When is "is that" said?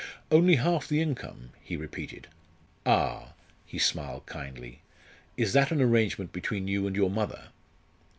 5.37-5.71